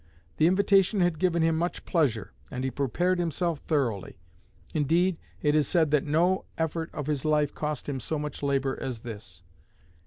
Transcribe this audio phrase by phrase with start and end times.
[0.37, 4.17] The invitation had given him much pleasure, and he prepared himself thoroughly;
[4.73, 8.75] indeed, it is said that no effort of his life cost him so much labor
[8.81, 9.43] as this.